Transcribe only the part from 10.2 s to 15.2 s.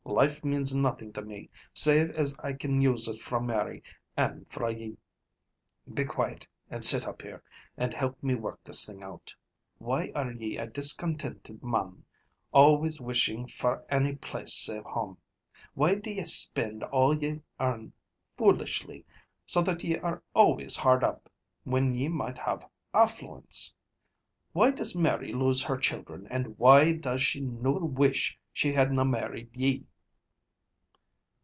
ye a discontented mon, always wishing fra any place save home?